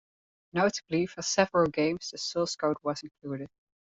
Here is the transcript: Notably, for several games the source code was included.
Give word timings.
Notably, 0.51 1.05
for 1.05 1.21
several 1.21 1.69
games 1.69 2.09
the 2.09 2.17
source 2.17 2.55
code 2.55 2.77
was 2.81 3.03
included. 3.03 3.49